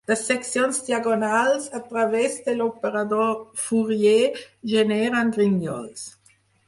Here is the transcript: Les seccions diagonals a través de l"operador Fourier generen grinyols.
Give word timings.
Les 0.09 0.21
seccions 0.27 0.77
diagonals 0.85 1.67
a 1.79 1.81
través 1.91 2.37
de 2.47 2.55
l"operador 2.55 3.29
Fourier 3.67 4.33
generen 4.73 5.31
grinyols. 5.37 6.09